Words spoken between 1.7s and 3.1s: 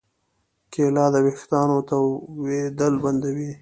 تویېدل